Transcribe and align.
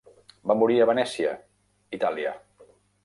Va 0.51 0.55
morir 0.61 0.79
a 0.79 0.87
Venècia, 0.91 1.35
Itàlia. 1.99 2.33